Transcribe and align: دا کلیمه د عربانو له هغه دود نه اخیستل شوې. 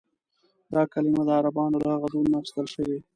دا 0.73 0.81
کلیمه 0.93 1.21
د 1.27 1.29
عربانو 1.39 1.77
له 1.83 1.87
هغه 1.93 2.07
دود 2.11 2.25
نه 2.31 2.37
اخیستل 2.39 2.65
شوې. 2.73 2.97